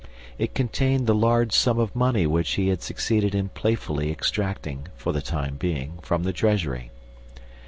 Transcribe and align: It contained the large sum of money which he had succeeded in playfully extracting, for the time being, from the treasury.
It 0.39 0.55
contained 0.55 1.05
the 1.05 1.13
large 1.13 1.53
sum 1.53 1.77
of 1.77 1.95
money 1.95 2.25
which 2.25 2.53
he 2.53 2.69
had 2.69 2.81
succeeded 2.81 3.35
in 3.35 3.49
playfully 3.49 4.09
extracting, 4.11 4.87
for 4.95 5.11
the 5.13 5.21
time 5.21 5.57
being, 5.57 5.99
from 6.01 6.23
the 6.23 6.33
treasury. 6.33 6.89